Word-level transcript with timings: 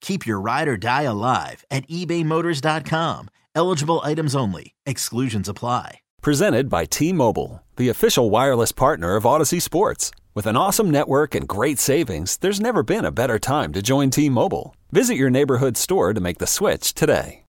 Keep 0.00 0.26
your 0.26 0.40
ride 0.40 0.68
or 0.68 0.76
die 0.76 1.02
alive 1.02 1.64
at 1.70 1.88
ebaymotors.com. 1.88 3.28
Eligible 3.54 4.00
items 4.04 4.34
only, 4.34 4.74
exclusions 4.84 5.48
apply. 5.48 6.00
Presented 6.20 6.68
by 6.68 6.84
T 6.84 7.12
Mobile, 7.12 7.62
the 7.76 7.88
official 7.88 8.30
wireless 8.30 8.72
partner 8.72 9.16
of 9.16 9.24
Audacy 9.24 9.62
Sports. 9.62 10.10
With 10.34 10.46
an 10.46 10.56
awesome 10.56 10.90
network 10.90 11.34
and 11.34 11.48
great 11.48 11.78
savings, 11.78 12.36
there's 12.36 12.60
never 12.60 12.82
been 12.82 13.04
a 13.04 13.12
better 13.12 13.38
time 13.38 13.72
to 13.72 13.80
join 13.80 14.10
T 14.10 14.28
Mobile. 14.28 14.74
Visit 14.90 15.14
your 15.14 15.30
neighborhood 15.30 15.76
store 15.76 16.12
to 16.12 16.20
make 16.20 16.38
the 16.38 16.46
switch 16.46 16.94
today. 16.94 17.44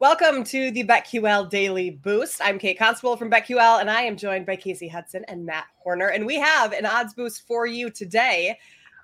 Welcome 0.00 0.44
to 0.44 0.70
the 0.70 0.84
BetQL 0.84 1.50
Daily 1.50 1.90
Boost. 1.90 2.40
I'm 2.40 2.58
Kate 2.60 2.78
Constable 2.78 3.16
from 3.16 3.30
BetQL, 3.30 3.80
and 3.80 3.90
I 3.90 4.02
am 4.02 4.16
joined 4.16 4.46
by 4.46 4.56
Kasey 4.56 4.88
Hudson 4.88 5.24
and 5.26 5.44
Matt 5.44 5.66
Horner. 5.78 6.06
And 6.06 6.24
we 6.24 6.36
have 6.36 6.72
an 6.72 6.86
odds 6.86 7.14
boost 7.14 7.46
for 7.48 7.66
you 7.66 7.90
today 7.90 8.56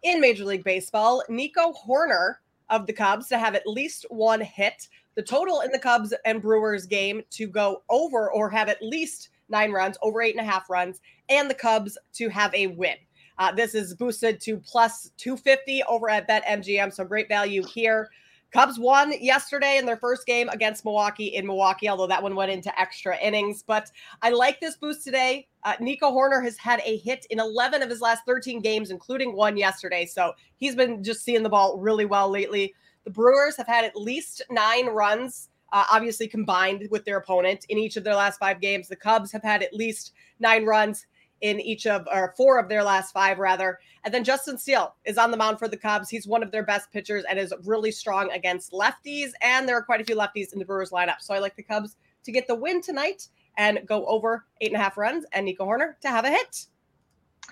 in 0.05 0.20
Major 0.20 0.44
League 0.44 0.62
Baseball. 0.62 1.24
Nico 1.28 1.72
Hoerner 1.72 2.36
of 2.70 2.86
the 2.86 2.92
Cubs 2.92 3.27
to 3.28 3.38
have 3.38 3.55
at 3.55 3.66
least 3.66 4.06
one 4.10 4.41
hit. 4.41 4.88
The 5.16 5.22
total 5.22 5.62
in 5.62 5.72
the 5.72 5.78
Cubs 5.78 6.14
and 6.24 6.41
Brewers 6.41 6.86
game 6.86 7.22
to 7.30 7.47
go 7.48 7.83
over 7.88 8.30
or 8.30 8.48
have 8.50 8.69
at 8.69 8.82
least 8.82 9.30
nine 9.48 9.72
runs, 9.72 9.97
over 10.02 10.22
eight 10.22 10.36
and 10.36 10.47
a 10.47 10.50
half 10.50 10.70
runs, 10.70 11.00
and 11.28 11.50
the 11.50 11.55
Cubs 11.55 11.98
to 12.14 12.28
have 12.28 12.55
a 12.55 12.69
win. 12.69 12.97
Uh, 13.38 13.50
this 13.52 13.75
is 13.75 13.94
boosted 13.94 14.41
to 14.41 14.58
plus 14.58 15.10
250 15.16 15.82
over 15.88 16.08
at 16.08 16.28
BetMGM. 16.28 16.92
So 16.92 17.05
great 17.05 17.28
value 17.28 17.64
here. 17.64 18.10
Cubs 18.55 18.78
won 18.78 19.12
yesterday 19.20 19.78
in 19.78 19.84
their 19.84 19.97
first 19.97 20.27
game 20.27 20.48
against 20.48 20.84
Milwaukee 20.84 21.34
in 21.34 21.44
Milwaukee, 21.44 21.88
although 21.88 22.06
that 22.06 22.22
one 22.22 22.36
went 22.36 22.52
into 22.52 22.80
extra 22.80 23.19
innings. 23.19 23.64
But 23.66 23.91
I 24.22 24.30
like 24.30 24.60
this 24.60 24.77
boost 24.77 25.02
today. 25.02 25.48
Uh, 25.64 25.74
Nico 25.80 26.12
Hoerner 26.12 26.41
has 26.44 26.56
had 26.56 26.80
a 26.84 26.98
hit 26.98 27.27
in 27.30 27.41
11 27.41 27.82
of 27.82 27.91
his 27.91 28.00
last 28.00 28.22
13 28.27 28.60
games, 28.60 28.92
including 28.92 29.34
one 29.34 29.56
yesterday. 29.56 30.06
So 30.06 30.34
he's 30.56 30.77
been 30.77 31.02
just 31.02 31.25
seeing 31.25 31.42
the 31.42 31.48
ball 31.48 31.80
really 31.80 32.05
well 32.05 32.30
lately. 32.30 32.72
The 33.02 33.10
Brewers 33.10 33.56
have 33.56 33.66
had 33.66 33.84
at 33.84 33.97
least 33.97 34.41
nine 34.50 34.86
runs, 34.86 35.48
uh, 35.72 35.86
obviously 35.91 36.28
combined 36.28 36.86
with 36.92 37.05
their 37.05 37.16
opponent 37.16 37.66
in 37.70 37.78
each 37.78 37.97
of 37.97 38.05
their 38.05 38.14
last 38.14 38.38
five 38.38 38.60
games. 38.60 38.86
The 38.86 38.94
Cubs 38.94 39.32
have 39.32 39.42
had 39.42 39.64
at 39.64 39.75
least 39.75 40.12
nine 40.38 40.64
runs 40.64 41.06
in 41.45 41.61
each 41.61 41.87
of 41.87 42.09
or 42.11 42.33
four 42.39 42.59
of 42.59 42.70
their 42.70 42.83
last 42.83 43.12
five 43.12 43.39
rather 43.39 43.78
and 44.05 44.14
then 44.14 44.25
justin 44.25 44.56
steele 44.56 44.95
is 45.05 45.19
on 45.19 45.31
the 45.31 45.37
mound 45.37 45.59
for 45.59 45.69
the 45.69 45.77
cubs 45.77 46.09
he's 46.09 46.27
one 46.27 46.42
of 46.42 46.50
their 46.50 46.62
best 46.62 46.91
pitchers 46.91 47.23
and 47.28 47.39
is 47.39 47.53
really 47.64 47.92
strong 47.92 48.31
against 48.31 48.73
lefties 48.73 49.33
and 49.42 49.69
there 49.69 49.77
are 49.77 49.83
quite 49.83 50.00
a 50.00 50.05
few 50.05 50.17
lefties 50.17 50.55
in 50.55 50.59
the 50.59 50.65
brewers 50.65 50.89
lineup 50.89 51.20
so 51.20 51.34
i 51.34 51.39
like 51.39 51.55
the 51.55 51.62
cubs 51.62 51.97
to 52.25 52.33
get 52.33 52.47
the 52.47 52.55
win 52.55 52.81
tonight 52.81 53.28
and 53.59 53.81
go 53.87 54.06
over 54.06 54.47
eight 54.62 54.72
and 54.72 54.81
a 54.81 54.83
half 54.83 54.97
runs 54.97 55.27
and 55.33 55.45
nico 55.45 55.67
Hoerner 55.67 56.00
to 56.00 56.09
have 56.09 56.25
a 56.25 56.31
hit 56.31 56.65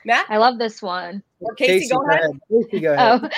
matt 0.06 0.24
i 0.30 0.38
love 0.38 0.56
this 0.56 0.80
one 0.80 1.22
or 1.41 1.54
kasey, 1.54 1.82
kasey 1.82 1.91
go, 1.91 2.09
ahead. 2.09 2.20
ahead. 2.20 2.41
Kasey, 2.50 2.80
go 2.80 2.92
ahead. 2.94 3.20
Oh. 3.24 3.28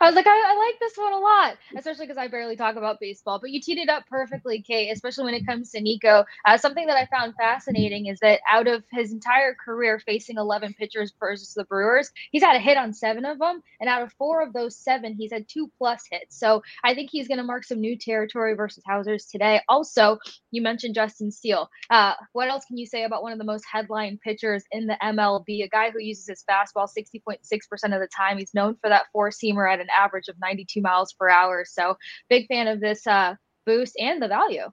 I 0.00 0.06
was 0.06 0.14
like, 0.14 0.26
I, 0.26 0.30
I 0.30 0.56
like 0.56 0.78
this 0.80 0.96
one 0.96 1.12
a 1.12 1.18
lot, 1.18 1.56
especially 1.76 2.06
because 2.06 2.18
I 2.18 2.28
barely 2.28 2.56
talk 2.56 2.76
about 2.76 3.00
baseball. 3.00 3.38
But 3.40 3.50
you 3.50 3.60
teed 3.60 3.78
it 3.78 3.88
up 3.88 4.06
perfectly, 4.08 4.62
Kate, 4.62 4.90
especially 4.90 5.24
when 5.24 5.34
it 5.34 5.46
comes 5.46 5.70
to 5.70 5.80
Nico. 5.80 6.24
Uh, 6.44 6.58
something 6.58 6.86
that 6.86 6.96
I 6.96 7.06
found 7.06 7.34
fascinating 7.36 8.06
is 8.06 8.18
that 8.20 8.40
out 8.48 8.66
of 8.66 8.84
his 8.92 9.12
entire 9.12 9.54
career 9.54 9.98
facing 9.98 10.36
11 10.36 10.74
pitchers 10.74 11.12
versus 11.18 11.54
the 11.54 11.64
Brewers, 11.64 12.10
he's 12.30 12.42
had 12.42 12.56
a 12.56 12.60
hit 12.60 12.76
on 12.76 12.92
seven 12.92 13.24
of 13.24 13.38
them. 13.38 13.62
And 13.80 13.88
out 13.88 14.02
of 14.02 14.12
four 14.14 14.42
of 14.42 14.52
those 14.52 14.76
seven, 14.76 15.14
he's 15.14 15.32
had 15.32 15.48
two 15.48 15.70
plus 15.78 16.02
hits. 16.10 16.38
So 16.38 16.62
I 16.84 16.94
think 16.94 17.10
he's 17.10 17.28
going 17.28 17.38
to 17.38 17.44
mark 17.44 17.64
some 17.64 17.80
new 17.80 17.96
territory 17.96 18.54
versus 18.54 18.84
Housers 18.86 19.26
today. 19.26 19.60
Also, 19.68 20.18
you 20.50 20.62
mentioned 20.62 20.94
Justin 20.94 21.30
Steele. 21.30 21.70
Uh, 21.90 22.14
what 22.32 22.48
else 22.48 22.64
can 22.66 22.76
you 22.76 22.86
say 22.86 23.04
about 23.04 23.22
one 23.22 23.32
of 23.32 23.38
the 23.38 23.44
most 23.44 23.64
headline 23.70 24.18
pitchers 24.22 24.64
in 24.72 24.86
the 24.86 24.96
MLB? 25.02 25.64
A 25.64 25.68
guy 25.68 25.90
who 25.90 26.00
uses 26.00 26.26
his 26.26 26.44
fastball 26.48 26.88
60.6% 26.88 27.38
of 27.40 28.00
the 28.00 28.08
time. 28.14 28.38
He's 28.38 28.54
known 28.54 28.76
for 28.80 28.88
that 28.88 29.06
four 29.12 29.30
seamer 29.30 29.72
at 29.72 29.80
an 29.80 29.85
average 29.96 30.28
of 30.28 30.36
92 30.40 30.80
miles 30.80 31.12
per 31.12 31.28
hour. 31.28 31.64
So, 31.66 31.96
big 32.28 32.46
fan 32.48 32.68
of 32.68 32.80
this 32.80 33.06
uh, 33.06 33.34
boost 33.64 33.96
and 33.98 34.22
the 34.22 34.28
value. 34.28 34.70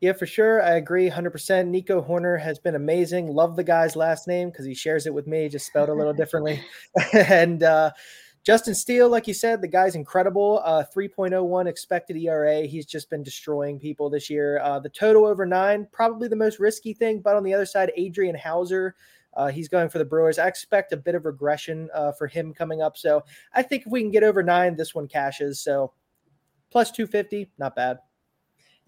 Yeah, 0.00 0.12
for 0.12 0.26
sure. 0.26 0.62
I 0.62 0.76
agree 0.76 1.10
100%. 1.10 1.66
Nico 1.66 2.00
Hoerner 2.00 2.40
has 2.40 2.58
been 2.58 2.76
amazing. 2.76 3.34
Love 3.34 3.56
the 3.56 3.64
guy's 3.64 3.96
last 3.96 4.28
name 4.28 4.50
because 4.50 4.64
he 4.64 4.74
shares 4.74 5.06
it 5.06 5.14
with 5.14 5.26
me, 5.26 5.48
just 5.48 5.66
spelled 5.66 5.88
a 5.88 5.94
little 5.94 6.12
differently. 6.14 6.62
and 7.12 7.64
uh, 7.64 7.90
Justin 8.44 8.74
Steele, 8.74 9.08
like 9.08 9.26
you 9.26 9.34
said, 9.34 9.60
the 9.60 9.68
guy's 9.68 9.96
incredible. 9.96 10.62
Uh, 10.64 10.84
3.01 10.94 11.66
expected 11.66 12.16
ERA. 12.16 12.62
He's 12.62 12.86
just 12.86 13.10
been 13.10 13.24
destroying 13.24 13.80
people 13.80 14.08
this 14.08 14.30
year. 14.30 14.60
Uh, 14.60 14.78
the 14.78 14.88
total 14.88 15.26
over 15.26 15.44
nine, 15.44 15.88
probably 15.90 16.28
the 16.28 16.36
most 16.36 16.60
risky 16.60 16.92
thing. 16.92 17.20
But 17.20 17.34
on 17.34 17.42
the 17.42 17.52
other 17.52 17.66
side, 17.66 17.90
Adrian 17.96 18.36
Houser 18.36 18.94
uh, 19.34 19.48
he's 19.48 19.68
going 19.68 19.88
for 19.88 19.98
the 19.98 20.04
Brewers. 20.04 20.38
I 20.38 20.48
expect 20.48 20.92
a 20.92 20.96
bit 20.96 21.14
of 21.14 21.24
regression 21.24 21.88
uh, 21.94 22.12
for 22.12 22.26
him 22.26 22.52
coming 22.52 22.82
up. 22.82 22.96
So 22.96 23.22
I 23.52 23.62
think 23.62 23.86
if 23.86 23.92
we 23.92 24.00
can 24.00 24.10
get 24.10 24.24
over 24.24 24.42
nine, 24.42 24.76
this 24.76 24.94
one 24.94 25.08
cashes. 25.08 25.60
So 25.60 25.92
plus 26.70 26.90
250, 26.90 27.50
not 27.58 27.76
bad. 27.76 27.98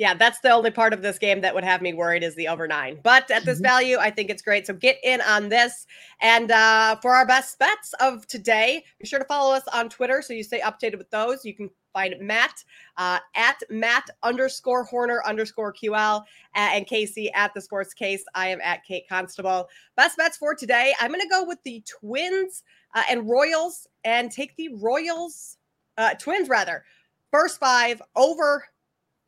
Yeah, 0.00 0.15
that's 0.15 0.41
the 0.41 0.49
only 0.49 0.71
part 0.71 0.94
of 0.94 1.03
this 1.03 1.19
game 1.19 1.43
that 1.43 1.55
would 1.55 1.62
have 1.62 1.83
me 1.83 1.93
worried 1.93 2.22
is 2.22 2.34
the 2.34 2.49
over 2.49 2.66
nine. 2.66 3.00
But 3.03 3.31
at 3.31 3.44
this 3.44 3.59
mm-hmm. 3.59 3.65
value, 3.65 3.99
I 3.99 4.11
think 4.11 4.31
it's 4.31 4.41
great. 4.41 4.66
So 4.66 4.72
get 4.72 4.97
in 5.05 5.21
on 5.21 5.50
this. 5.50 5.87
And 6.22 6.50
uh, 6.50 6.97
for 7.03 7.15
our 7.15 7.27
best 7.27 7.59
bets 7.59 7.93
of 8.00 8.27
today, 8.27 8.83
be 8.99 9.06
sure 9.06 9.19
to 9.19 9.27
follow 9.27 9.55
us 9.55 9.65
on 9.75 9.91
Twitter 9.91 10.22
so 10.22 10.33
you 10.33 10.43
stay 10.43 10.60
updated 10.60 10.97
with 10.97 11.10
those. 11.10 11.44
You 11.44 11.53
can 11.53 11.69
find 11.93 12.15
Matt 12.19 12.65
uh, 12.97 13.19
at 13.34 13.62
Matt 13.69 14.09
underscore 14.22 14.84
Horner 14.84 15.22
underscore 15.27 15.71
QL 15.71 16.25
and 16.55 16.87
Kasey 16.87 17.28
at 17.34 17.53
the 17.53 17.60
Sports 17.60 17.93
Case. 17.93 18.25
I 18.34 18.49
am 18.49 18.60
at 18.62 18.83
Kate 18.87 19.06
Constable. 19.06 19.69
Best 19.97 20.16
bets 20.16 20.39
for 20.39 20.55
today. 20.55 20.94
I'm 20.99 21.10
going 21.10 21.21
to 21.21 21.28
go 21.28 21.44
with 21.44 21.59
the 21.62 21.84
Twins 21.87 22.62
uh, 22.94 23.03
and 23.10 23.28
Royals 23.28 23.87
and 24.05 24.33
take 24.33 24.56
the 24.56 24.71
Royals, 24.77 25.59
uh, 25.99 26.15
Twins 26.15 26.49
rather, 26.49 26.84
first 27.31 27.60
five 27.60 28.00
over, 28.16 28.65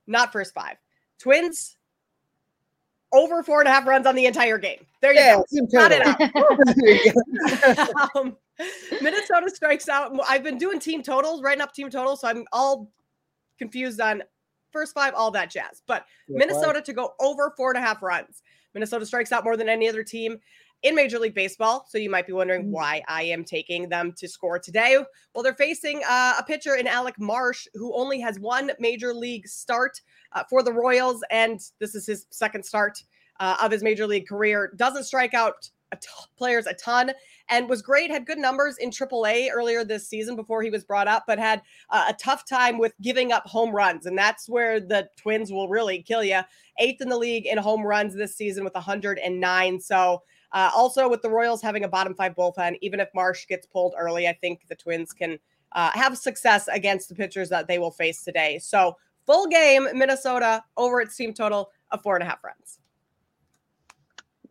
not 0.06 0.32
first 0.32 0.54
five. 0.54 0.76
Twins 1.18 1.76
over 3.12 3.42
four 3.42 3.60
and 3.60 3.68
a 3.68 3.72
half 3.72 3.86
runs 3.86 4.06
on 4.06 4.14
the 4.14 4.26
entire 4.26 4.58
game. 4.58 4.86
There 5.00 5.12
you 5.12 5.20
yeah, 5.20 5.36
go. 5.36 5.66
Got 5.72 5.92
it 5.94 6.02
um, 8.16 8.36
Minnesota 9.00 9.50
strikes 9.50 9.88
out. 9.88 10.12
I've 10.28 10.42
been 10.42 10.58
doing 10.58 10.80
team 10.80 11.02
totals, 11.02 11.42
writing 11.42 11.60
up 11.60 11.74
team 11.74 11.90
totals, 11.90 12.20
so 12.20 12.28
I'm 12.28 12.44
all 12.52 12.90
confused 13.58 14.00
on 14.00 14.22
first 14.72 14.94
five, 14.94 15.14
all 15.14 15.30
that 15.32 15.50
jazz. 15.50 15.82
But 15.86 16.06
Minnesota 16.28 16.80
to 16.80 16.92
go 16.92 17.14
over 17.20 17.52
four 17.56 17.70
and 17.70 17.82
a 17.82 17.86
half 17.86 18.02
runs. 18.02 18.42
Minnesota 18.74 19.04
strikes 19.04 19.32
out 19.32 19.44
more 19.44 19.56
than 19.56 19.69
any 19.69 19.88
other 19.88 20.02
team 20.02 20.38
in 20.82 20.94
Major 20.94 21.19
League 21.19 21.34
Baseball. 21.34 21.87
So 21.88 21.98
you 21.98 22.10
might 22.10 22.26
be 22.26 22.32
wondering 22.32 22.66
mm. 22.66 22.70
why 22.70 23.03
I 23.09 23.22
am 23.25 23.44
taking 23.44 23.88
them 23.88 24.12
to 24.19 24.28
score 24.28 24.59
today. 24.59 24.98
Well, 25.34 25.43
they're 25.43 25.54
facing 25.54 26.03
uh, 26.09 26.34
a 26.38 26.43
pitcher 26.43 26.75
in 26.75 26.87
Alec 26.87 27.19
Marsh 27.19 27.66
who 27.75 27.94
only 27.94 28.20
has 28.20 28.38
one 28.38 28.72
Major 28.78 29.15
League 29.15 29.46
start 29.46 30.00
uh, 30.32 30.44
for 30.49 30.62
the 30.62 30.73
Royals, 30.73 31.23
and 31.31 31.61
this 31.79 31.94
is 31.94 32.06
his 32.06 32.26
second 32.31 32.64
start 32.64 33.02
uh, 33.40 33.56
of 33.62 33.70
his 33.70 33.82
Major 33.82 34.06
League 34.06 34.29
career. 34.29 34.73
Doesn't 34.76 35.05
strike 35.05 35.34
out 35.34 35.70
a 35.93 35.97
t- 35.97 36.09
players 36.37 36.67
a 36.67 36.75
ton 36.75 37.12
and 37.49 37.69
was 37.69 37.83
great 37.83 38.11
had 38.11 38.27
good 38.27 38.39
numbers 38.39 38.79
in 38.79 38.91
AAA 38.91 39.49
earlier 39.53 39.85
this 39.85 40.09
season 40.09 40.35
before 40.35 40.62
he 40.62 40.71
was 40.71 40.85
brought 40.85 41.06
up 41.06 41.25
but 41.27 41.39
had 41.39 41.62
uh, 41.91 42.06
a 42.09 42.15
tough 42.15 42.44
time 42.49 42.79
with 42.79 42.93
giving 43.00 43.33
up 43.33 43.47
home 43.47 43.71
runs 43.71 44.06
and 44.06 44.19
that's 44.19 44.49
where 44.49 44.81
the 44.81 45.09
twins 45.17 45.53
will 45.53 45.69
really 45.69 46.03
kill 46.03 46.25
you 46.25 46.41
eighth 46.79 47.00
in 47.00 47.09
the 47.09 47.17
league 47.17 47.47
in 47.47 47.59
home 47.59 47.83
runs 47.83 48.15
this 48.15 48.35
season 48.35 48.65
with 48.65 48.75
109 48.75 49.81
so 49.81 50.23
uh, 50.53 50.71
also 50.75 51.09
with 51.09 51.23
the 51.23 51.31
royals 51.31 51.62
having 51.62 51.85
a 51.85 51.89
bottom 51.89 52.15
five 52.15 52.35
bullpen 52.35 52.77
even 52.81 52.99
if 52.99 53.09
marsh 53.15 53.47
gets 53.47 53.67
pulled 53.67 53.94
early 53.99 54.27
i 54.27 54.33
think 54.33 54.67
the 54.69 54.77
twins 54.77 55.12
can 55.12 55.39
uh, 55.75 55.91
have 55.94 56.19
success 56.19 56.69
against 56.69 57.09
the 57.09 57.15
pitchers 57.15 57.49
that 57.49 57.67
they 57.67 57.79
will 57.79 57.91
face 57.91 58.23
today. 58.23 58.59
So 58.59 58.97
full 59.27 59.47
game 59.47 59.87
minnesota 59.94 60.65
over 60.77 61.00
its 61.00 61.17
team 61.17 61.33
total 61.33 61.71
of 61.91 62.03
four 62.03 62.17
and 62.17 62.23
a 62.23 62.27
half 62.27 62.43
runs 62.43 62.81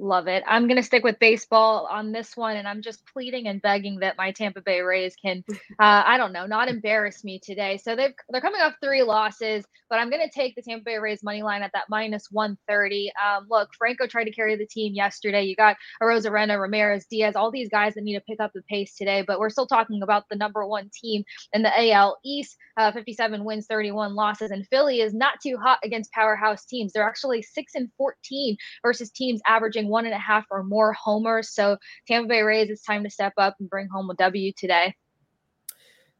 Love 0.01 0.27
it. 0.27 0.43
I'm 0.47 0.67
going 0.67 0.77
to 0.77 0.83
stick 0.83 1.03
with 1.03 1.19
baseball 1.19 1.87
on 1.89 2.11
this 2.11 2.35
one, 2.35 2.55
and 2.55 2.67
I'm 2.67 2.81
just 2.81 3.05
pleading 3.05 3.47
and 3.47 3.61
begging 3.61 3.99
that 3.99 4.17
my 4.17 4.31
Tampa 4.31 4.59
Bay 4.59 4.81
Rays 4.81 5.15
can, 5.15 5.43
uh, 5.51 5.55
I 5.79 6.17
don't 6.17 6.33
know, 6.33 6.47
not 6.47 6.69
embarrass 6.69 7.23
me 7.23 7.39
today. 7.39 7.77
So 7.77 7.95
they've 7.95 8.13
they're 8.29 8.41
coming 8.41 8.61
off 8.61 8.73
three 8.81 9.03
losses, 9.03 9.63
but 9.91 9.99
I'm 9.99 10.09
going 10.09 10.27
to 10.27 10.33
take 10.33 10.55
the 10.55 10.63
Tampa 10.63 10.85
Bay 10.85 10.97
Rays 10.97 11.21
money 11.21 11.43
line 11.43 11.61
at 11.61 11.71
that 11.73 11.83
minus 11.87 12.29
130. 12.31 13.11
Um, 13.23 13.45
look, 13.47 13.69
Franco 13.77 14.07
tried 14.07 14.23
to 14.23 14.31
carry 14.31 14.55
the 14.55 14.65
team 14.65 14.95
yesterday. 14.95 15.43
You 15.43 15.55
got 15.55 15.77
Arozarena, 16.01 16.59
Ramirez, 16.59 17.05
Diaz, 17.05 17.35
all 17.35 17.51
these 17.51 17.69
guys 17.69 17.93
that 17.93 18.03
need 18.03 18.15
to 18.15 18.21
pick 18.21 18.39
up 18.39 18.53
the 18.55 18.63
pace 18.63 18.95
today, 18.95 19.23
but 19.27 19.39
we're 19.39 19.51
still 19.51 19.67
talking 19.67 20.01
about 20.01 20.23
the 20.31 20.35
number 20.35 20.65
one 20.65 20.89
team 20.99 21.23
in 21.53 21.61
the 21.61 21.91
AL 21.91 22.17
East. 22.25 22.57
Uh, 22.77 22.91
57 22.91 23.43
wins, 23.43 23.67
31 23.67 24.15
losses, 24.15 24.49
and 24.49 24.65
Philly 24.69 25.01
is 25.01 25.13
not 25.13 25.41
too 25.43 25.57
hot 25.57 25.77
against 25.83 26.11
powerhouse 26.13 26.65
teams. 26.65 26.93
They're 26.93 27.07
actually 27.07 27.41
six 27.41 27.75
and 27.75 27.89
14 27.97 28.55
versus 28.81 29.11
teams 29.11 29.41
averaging 29.45 29.90
one 29.91 30.05
and 30.05 30.15
a 30.15 30.19
half 30.19 30.45
or 30.49 30.63
more 30.63 30.93
homers. 30.93 31.51
So 31.51 31.77
Tampa 32.07 32.27
Bay 32.27 32.41
Rays, 32.41 32.69
it's 32.69 32.83
time 32.83 33.03
to 33.03 33.09
step 33.09 33.33
up 33.37 33.55
and 33.59 33.69
bring 33.69 33.87
home 33.87 34.09
a 34.09 34.15
W 34.15 34.51
today. 34.57 34.95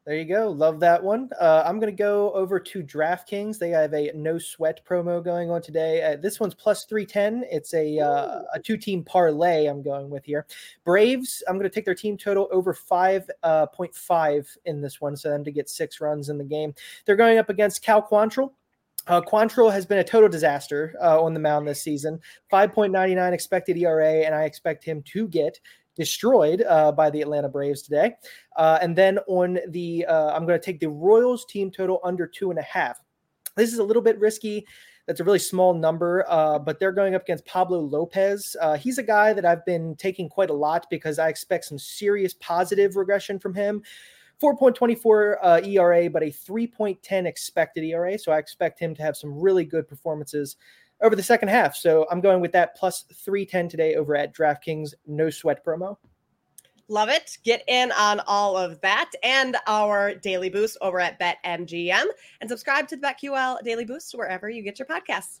There 0.04 0.16
you 0.16 0.24
go. 0.24 0.50
Love 0.50 0.80
that 0.80 1.00
one. 1.00 1.30
Uh, 1.40 1.62
I'm 1.64 1.78
going 1.78 1.94
to 1.94 1.96
go 1.96 2.32
over 2.32 2.58
to 2.58 2.82
DraftKings. 2.82 3.56
They 3.56 3.70
have 3.70 3.94
a 3.94 4.10
no 4.16 4.36
sweat 4.36 4.80
promo 4.84 5.22
going 5.22 5.48
on 5.48 5.62
today. 5.62 6.02
Uh, 6.02 6.16
this 6.16 6.40
one's 6.40 6.56
plus 6.56 6.86
310. 6.86 7.44
It's 7.48 7.72
a, 7.72 8.00
uh, 8.00 8.42
a 8.52 8.58
two 8.58 8.76
team 8.76 9.04
parlay 9.04 9.66
I'm 9.66 9.80
going 9.80 10.10
with 10.10 10.24
here. 10.24 10.44
Braves, 10.84 11.44
I'm 11.46 11.54
going 11.54 11.70
to 11.70 11.74
take 11.74 11.84
their 11.84 11.94
team 11.94 12.16
total 12.16 12.48
over 12.50 12.74
5.5 12.74 13.30
uh, 13.44 14.42
in 14.64 14.80
this 14.80 15.00
one, 15.00 15.16
so 15.16 15.30
them 15.30 15.44
to 15.44 15.52
get 15.52 15.70
six 15.70 16.00
runs 16.00 16.30
in 16.30 16.38
the 16.38 16.42
game. 16.42 16.74
They're 17.06 17.14
going 17.14 17.38
up 17.38 17.48
against 17.48 17.84
Cal 17.84 18.02
Quantrill. 18.02 18.50
Uh, 19.06 19.20
Quantrill 19.20 19.72
has 19.72 19.84
been 19.84 19.98
a 19.98 20.04
total 20.04 20.28
disaster 20.28 20.94
uh, 21.02 21.20
on 21.20 21.34
the 21.34 21.40
mound 21.40 21.66
this 21.66 21.82
season. 21.82 22.20
5.99 22.52 23.32
expected 23.32 23.76
ERA, 23.76 24.24
and 24.24 24.34
I 24.34 24.44
expect 24.44 24.84
him 24.84 25.02
to 25.12 25.28
get 25.28 25.58
destroyed 25.96 26.62
uh, 26.62 26.92
by 26.92 27.10
the 27.10 27.20
Atlanta 27.20 27.48
Braves 27.48 27.82
today. 27.82 28.14
Uh, 28.56 28.78
and 28.80 28.96
then 28.96 29.18
on 29.26 29.58
the, 29.68 30.06
uh, 30.06 30.32
I'm 30.32 30.46
going 30.46 30.58
to 30.58 30.64
take 30.64 30.80
the 30.80 30.88
Royals 30.88 31.44
team 31.46 31.70
total 31.70 32.00
under 32.04 32.26
two 32.26 32.50
and 32.50 32.58
a 32.58 32.62
half. 32.62 32.98
This 33.56 33.72
is 33.72 33.78
a 33.78 33.84
little 33.84 34.02
bit 34.02 34.18
risky. 34.18 34.66
That's 35.06 35.18
a 35.18 35.24
really 35.24 35.40
small 35.40 35.74
number, 35.74 36.24
uh, 36.28 36.60
but 36.60 36.78
they're 36.78 36.92
going 36.92 37.16
up 37.16 37.22
against 37.22 37.44
Pablo 37.44 37.80
Lopez. 37.80 38.56
He's 38.78 38.98
a 38.98 39.02
guy 39.02 39.32
that 39.32 39.44
I've 39.44 39.66
been 39.66 39.96
taking 39.96 40.28
quite 40.28 40.48
a 40.48 40.54
lot 40.54 40.86
because 40.90 41.18
I 41.18 41.28
expect 41.28 41.64
some 41.64 41.78
serious 41.78 42.34
positive 42.34 42.94
regression 42.94 43.40
from 43.40 43.52
him. 43.52 43.82
4.24 44.42 45.36
uh, 45.42 45.60
ERA, 45.64 46.10
but 46.10 46.22
a 46.22 46.26
3.10 46.26 47.26
expected 47.26 47.84
ERA. 47.84 48.18
So 48.18 48.32
I 48.32 48.38
expect 48.38 48.80
him 48.80 48.94
to 48.96 49.02
have 49.02 49.16
some 49.16 49.38
really 49.38 49.64
good 49.64 49.86
performances 49.86 50.56
over 51.02 51.14
the 51.14 51.22
second 51.22 51.48
half. 51.48 51.76
So 51.76 52.06
I'm 52.10 52.20
going 52.20 52.40
with 52.40 52.52
that 52.52 52.76
plus 52.76 53.04
310 53.24 53.68
today 53.68 53.94
over 53.94 54.16
at 54.16 54.34
DraftKings 54.34 54.94
no 55.06 55.30
sweat 55.30 55.64
promo. 55.64 55.96
Love 56.88 57.08
it. 57.08 57.38
Get 57.44 57.62
in 57.68 57.92
on 57.92 58.20
all 58.26 58.56
of 58.56 58.80
that 58.82 59.10
and 59.22 59.56
our 59.66 60.14
daily 60.14 60.50
boost 60.50 60.76
over 60.80 61.00
at 61.00 61.18
BetMGM 61.18 62.04
and 62.40 62.50
subscribe 62.50 62.88
to 62.88 62.96
the 62.96 63.06
BetQL 63.06 63.62
Daily 63.62 63.84
Boost 63.84 64.12
wherever 64.12 64.50
you 64.50 64.62
get 64.62 64.78
your 64.78 64.86
podcasts. 64.86 65.40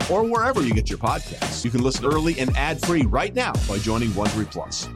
app 0.00 0.10
or 0.10 0.22
wherever 0.24 0.62
you 0.62 0.72
get 0.74 0.88
your 0.88 0.98
podcasts. 0.98 1.64
You 1.64 1.70
can 1.70 1.82
listen 1.82 2.06
early 2.06 2.38
and 2.38 2.56
ad 2.56 2.80
free 2.84 3.02
right 3.02 3.34
now 3.34 3.52
by 3.68 3.78
joining 3.78 4.10
Wondery 4.10 4.50
Plus. 4.50 4.88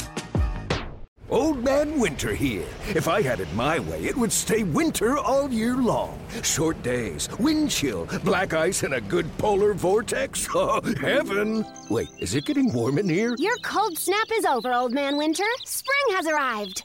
Old 1.30 1.64
Man 1.64 1.98
Winter 1.98 2.34
here. 2.34 2.66
If 2.94 3.08
I 3.08 3.22
had 3.22 3.40
it 3.40 3.52
my 3.54 3.78
way, 3.78 4.04
it 4.04 4.14
would 4.14 4.30
stay 4.30 4.62
winter 4.62 5.16
all 5.16 5.50
year 5.50 5.74
long. 5.74 6.18
Short 6.42 6.80
days, 6.82 7.28
wind 7.38 7.70
chill, 7.70 8.06
black 8.24 8.52
ice, 8.52 8.82
and 8.82 8.94
a 8.94 9.00
good 9.00 9.26
polar 9.38 9.74
vortex. 9.74 10.46
Oh, 10.56 10.80
heaven! 11.00 11.66
Wait, 11.90 12.08
is 12.20 12.34
it 12.34 12.44
getting 12.44 12.72
warm 12.72 12.98
in 12.98 13.08
here? 13.08 13.34
Your 13.38 13.56
cold 13.64 13.98
snap 13.98 14.28
is 14.32 14.44
over, 14.44 14.72
Old 14.72 14.92
Man 14.92 15.16
Winter. 15.16 15.44
Spring 15.64 16.16
has 16.16 16.26
arrived. 16.26 16.84